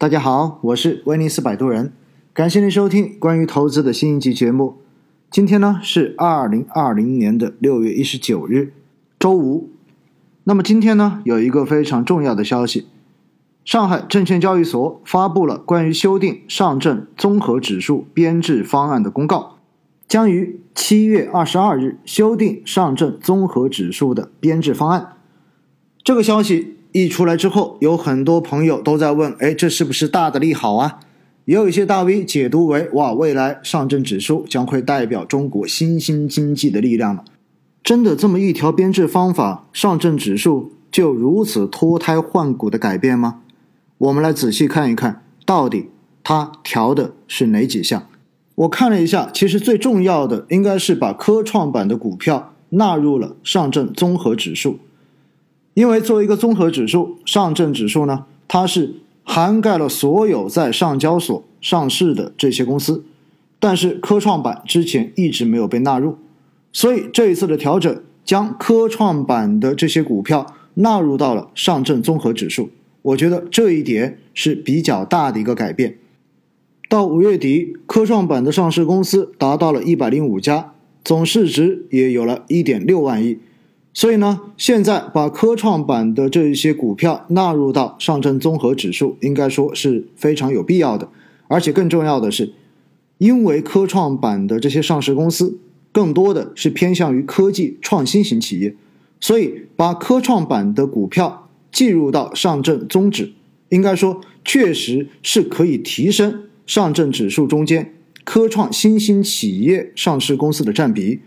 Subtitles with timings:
[0.00, 1.92] 大家好，我是威尼斯摆渡人，
[2.32, 4.76] 感谢您收听关于投资的新一集节目。
[5.28, 8.72] 今天呢是二零二零年的六月一十九日，
[9.18, 9.70] 周五。
[10.44, 12.86] 那么今天呢有一个非常重要的消息，
[13.64, 19.56] 上海证券交易所发布了关于修订上证综合指数编制方案的公告，
[20.06, 25.14] 将于七月二十二日修订上证综合指数的编制方案。
[26.04, 26.77] 这个消息。
[26.92, 31.00] 一出来之后，有很多朋友都在问：哎，这是不是大的利好啊？
[31.44, 37.24] 也有一些大 V 解读为：哇，未来上证指数将会代表中国新兴经济的力量了。
[37.82, 43.40] 真的这么一条编制方法，上证指数就如此脱胎换骨的改变吗？
[43.98, 45.88] 我们来仔细看一看，到底
[46.22, 48.06] 它调的是哪几项？
[48.56, 54.78] 我看了一下，其实最重要的应该是把科创板的股票纳入了上证综合指数。
[55.74, 63.04] 因为作为一个综合指数，上证指数呢，它是涵盖了所有在上交所上市的这些公司，
[63.60, 66.16] 但是科创板之前一直没有被纳入，
[66.72, 72.70] 所以这一次的调整将科创板的这些股票纳入到了上证综合指数，
[73.02, 75.98] 我觉得这一点是比较大的一个改变。
[76.88, 80.72] 到五月底，科创板的上市公司达到了一百零五家，
[81.04, 83.38] 总市值也有了一点六万亿。
[83.98, 91.08] 所以呢，现在把科创板的这一些股票纳入到上证综合指数，应该说是非常有必要的。
[91.48, 92.52] 而且更重要的是，
[93.18, 95.58] 因为科创板的这些上市公司
[95.90, 98.76] 更多的是偏向于科技创新型企业，
[99.18, 103.32] 所以把科创板的股票计入到上证综指，
[103.70, 111.18] 应该说确实是可以提升上证指数中间科创新兴企业上市公司的占比。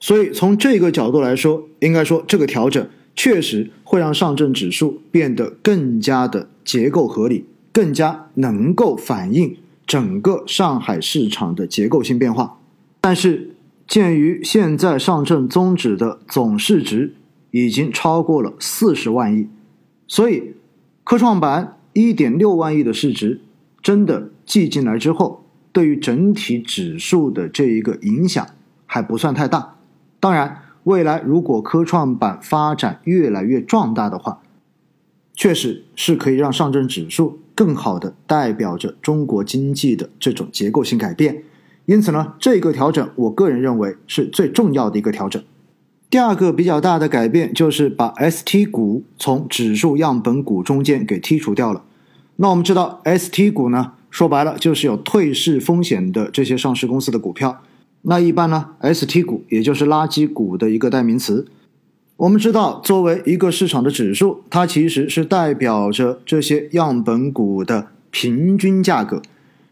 [0.00, 12.58] 所以从这个角度来说，应该说这个调整确实会让上证指数变得更加的结构合理，更加能够反映整个上海市场的结构性变化。
[13.02, 13.50] 但是，
[13.86, 17.14] 鉴于现在上证综指的总市值
[17.50, 19.48] 已经超过了四十万亿，
[20.06, 20.54] 所以
[21.04, 23.42] 科创板一点六万亿的市值
[23.82, 28.46] 真的记进来之后，对于整体指数的这一个影响
[28.86, 29.76] 还不算太大。
[30.20, 34.40] 当然，未来如果科创板发展越来越壮大的话，
[35.34, 41.42] 确实是可以让上证指数更好的代表着中国经济的这种结构性改变。
[41.86, 45.42] 因此呢，这个调整，我个人认为是最重要的一个调整。
[46.10, 51.84] 第二个比较大的改变就是把 ST 股从指数样本股中间给剔除掉了。
[52.36, 57.62] 那我们知道，ST 股呢，说白了就是有退市风险的这些上市公司的股票。
[58.02, 61.46] 那一般呢，ST 股也就是垃圾股的一个代名词。
[62.16, 69.22] 我们知道，作为一个市场的指数，它其实是代表着这些样本股的平均价格。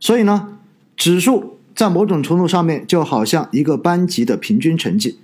[0.00, 0.58] 所以呢，
[0.96, 5.18] 指数在某种程度上面就好像一个班级的平均成绩。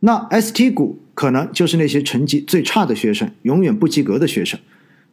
[0.00, 4.58] 那 ST 股可能就是那些成绩最差的学生，永远不及格的学生。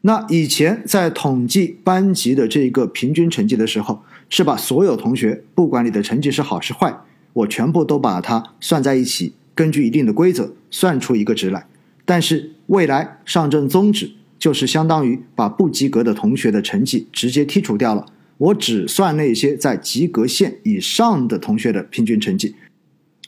[0.02, 7.02] 那以前在统计班级的这个平均成绩的时候，是把所有同学，不管你的成绩是好是坏。
[7.34, 11.66] 我全部都把它算在一起，根据一定的规则算出一个值来。
[12.04, 18.06] 但是未来上证综指就是相当于把不及格的同学的成绩直接剔除掉了，
[18.38, 22.56] 我只算那些在及格线以上的同学的平均成绩。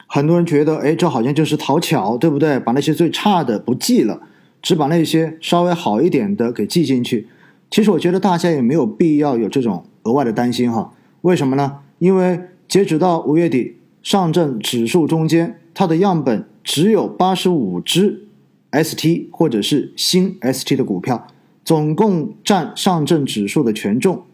[0.07, 2.59] 很多人觉得，哎，这好像就是讨巧，对不对？
[2.59, 4.21] 把那些最差的不记了，
[4.61, 7.27] 只把那些稍微好一点的给记进去。
[7.71, 10.93] 其实我觉得大家也没有必要有这种额外的担心哈。
[11.21, 11.79] 为什么呢？
[11.99, 13.77] 因为截止到五月底。
[14.03, 18.27] 上证指数中间，它的样本只有八十五只
[18.71, 21.27] ST 或者是新 ST 的股票，
[21.63, 24.25] 总共占上证指数的权重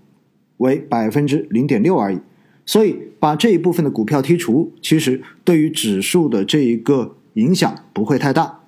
[0.57, 2.19] 为百分之零点六而已。
[2.65, 8.61] 所以把这一部分的股票剔除，其实对于指数的这一个影响不会太大。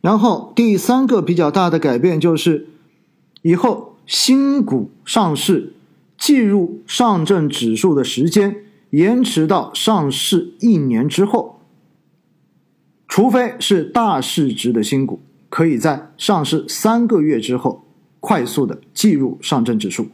[0.00, 2.66] 然后第三个比较大的改变就是，
[3.42, 5.74] 以后新股上市
[6.18, 8.63] 计入上证指数的时间。
[8.94, 11.58] 延迟到上市一年之后，
[13.08, 17.84] 除非是大市值的新股，可以在上市三个月之后
[18.20, 20.06] 快速的计入上证指数。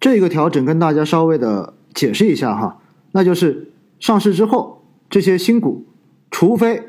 [0.00, 2.80] 这个调整跟大家稍微的解释一下哈，
[3.12, 5.84] 那就是上市之后这些新股，
[6.30, 6.82] 除非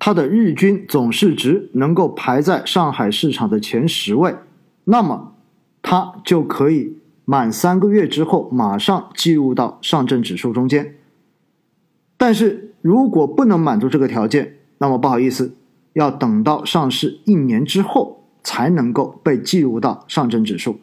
[0.00, 4.34] 它的日均总市值能够排在上海市场的前十位，
[4.82, 5.34] 那么
[5.80, 6.95] 它就可以。
[7.26, 10.94] 满三个月之后，马上计入到上证指数中间。
[12.16, 15.56] 但是如果不能满足这个条件，那么不好意思，
[15.92, 20.78] 要等到上市一年之后才能够被计入到上证指数。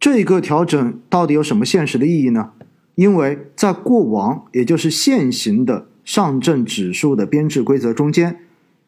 [0.00, 2.52] 这一个调整到底有什么现实的意义呢？
[2.94, 8.40] 因为在过往，也就是现行的上证指数的编制规则中间，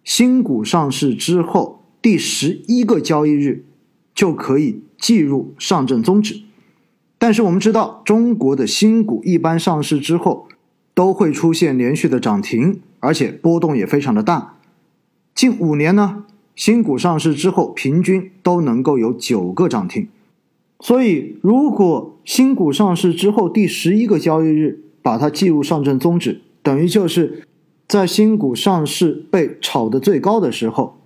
[0.03, 3.67] 新股上市之后第十一个交易日
[4.19, 6.43] 就可以计入上证综指。
[7.19, 10.49] 但是我们知道，中国的新股一般上市之后
[10.93, 14.57] 都会出现连续的涨停，而且波动也非常的大。
[15.37, 16.25] 近五年呢，
[16.57, 20.09] 新股上市之后平均都能够有九个涨停。
[20.81, 27.47] 所以，如果新股上市之后第十一个交易日把它计入上证综指，等于就是
[27.87, 30.99] 在新股上市被炒得最高的时候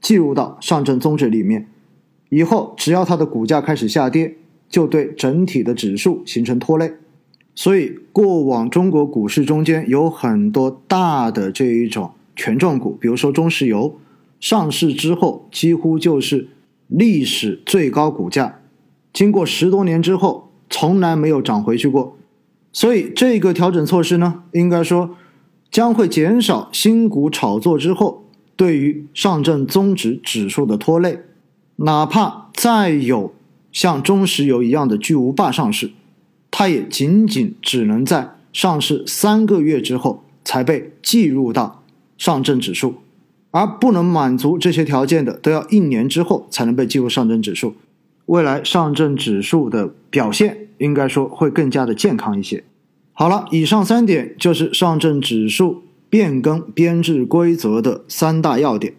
[0.00, 1.68] 计入到上证综指里面，
[2.28, 4.36] 以后只要它的股价开始下跌。
[4.68, 6.92] 就对整体的指数形成拖累，
[7.54, 13.96] 所以过往中国股市中间有很多大的这一种权重股，比如说中石油，
[14.40, 16.48] 上市之后几乎就是
[16.88, 18.58] 历史最高股价，
[19.12, 22.18] 经过十多年之后从来没有涨回去过，
[22.72, 25.10] 所以这个调整措施呢，应该说
[25.70, 28.24] 将会减少新股炒作之后
[28.56, 31.20] 对于上证综指指数的拖累，
[31.76, 33.32] 哪怕再有。
[33.72, 35.90] 像中石油一样的巨无霸上市，
[36.50, 41.82] 它也仅仅只能在上市三个月之后才被计入到
[42.16, 42.94] 上证指数，
[43.50, 47.74] 而不能满足这些条件的，都要一年之后才能被计入上证指数。
[48.24, 52.64] 未来上证指数的表现应该说会更加的健康一些。
[53.12, 58.94] 好了，以上三点就是上证指数变更编制规则的三大要点。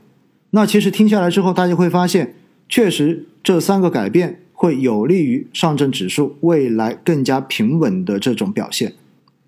[0.51, 2.35] 那其实听下来之后，大家会发现，
[2.69, 4.41] 确实这三个改变。
[4.59, 8.95] 会有利于上证指数未来更加平稳的这种表现。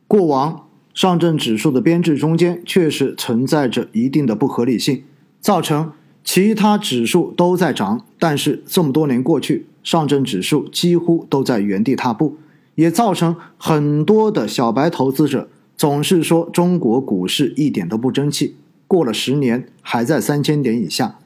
[0.08, 5.02] 过往上证指数的编制中间确实存在着一定的不合理性，
[5.42, 5.94] 造成
[6.24, 12.38] 其他指数都在涨，但是这么多年过去，上证指数几乎都在原地踏步，
[12.76, 21.18] 也造成很多的小白投资者总是说中国股市一点都不争气，过了十年还在三千点以下。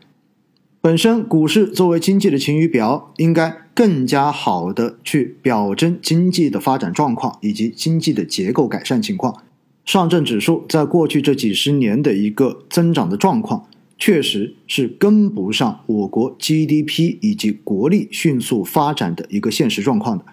[0.83, 9.43] 本身股市作为经济的晴雨表，应该更加好的去表征经济的发展状况以及经济的结构改善情况。
[9.85, 13.65] 上证指数在过去这几十年的一个增长的状况，
[13.97, 20.25] 确实是跟不上我国 GDP 以及国力迅速发展的一个现实状况的。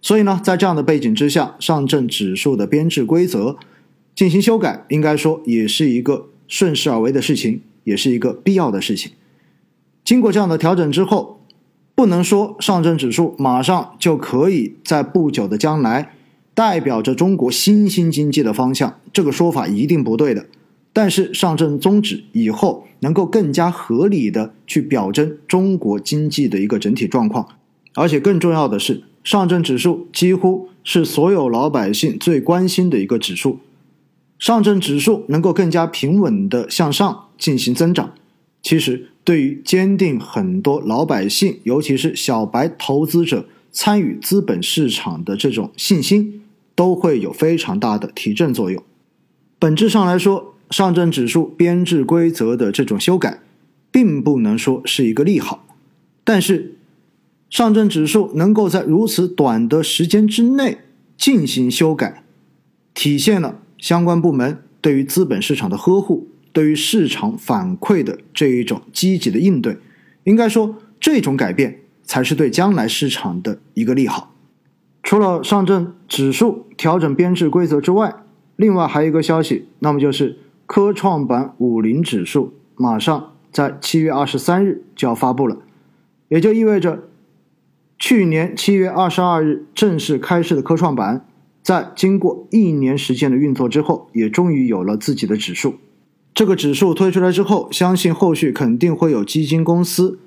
[0.00, 3.58] 所以呢，在这样的背景之下，上证指数的编制规则
[4.14, 9.12] 进行修改，应该说也是一个顺势而为的事情，也是一个必要的事情。
[10.04, 11.40] 经过这样的调整之后，
[11.94, 16.14] 不能说上证指数马上就可以在不久的将来
[16.54, 20.46] 代表着中国新兴经济的方向，这个说法一定不对的。
[20.92, 27.46] 但是上证综指以后能够更加合理的去表征中国经济的一个整体状况，
[27.94, 33.60] 而且更重要的是，上证指数几乎是所有老百姓最关心的一个指数，
[34.38, 38.12] 上证指数能够更加平稳的向上进行增长，
[38.62, 39.08] 其实。
[39.22, 46.42] 对于坚定很多老百姓，尤其是小白投资者参与资本市场的这种信心，
[46.74, 48.82] 都会有非常大的提振作用。
[49.60, 53.40] 本质上来说，上证指数编制规则的这种修改，
[53.92, 55.64] 并不能说是一个利好。
[56.24, 56.74] 但是，
[57.50, 60.78] 上证指数能够在如此短的时间之内
[61.16, 62.24] 进行修改，
[62.94, 66.29] 体现了相关部门对于资本市场的呵护。
[66.52, 69.78] 对于市场反馈的这一种积极的应对，
[70.24, 74.34] 应该说这种改变才是对将来市场的一个利好。
[75.02, 78.14] 除了上证指数调整编制规则之外，
[78.56, 85.56] 另外还有一个消息，那么就是科创板五零指数马上在七月二十三日就要发布了，
[86.28, 87.04] 也就意味着
[87.98, 91.26] 去年七月二十二日正式开市的科创板，
[91.62, 95.76] 在经过一年时间的运作之后，也终于有了自己的指数。
[96.40, 100.18] 这个指数推出来之后，相信后续肯定会有基金公司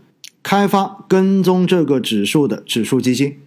[0.44, 3.40] 开发跟踪这个指数的指数基金。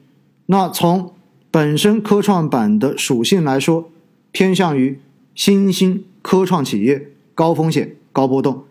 [0.46, 1.12] 那从
[1.52, 3.88] 本身科创板的属性来说，
[4.32, 4.98] 偏向于
[5.32, 8.64] 新兴科创企业，高风险高波动，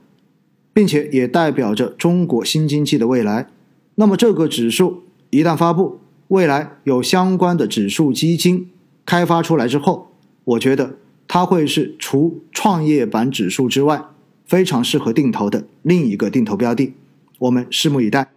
[0.73, 3.47] 并且也代表着中国新经济的未来。
[3.95, 8.69] 那么这个指数一旦发布，未来有相关的指数基金
[9.05, 10.11] 开发出来之后，
[10.43, 10.97] 我觉得。
[11.35, 14.01] 它会是除创业板指数之外
[14.45, 16.93] 非常适合定投的另一个定投标的，
[17.39, 18.34] 我们拭目以待。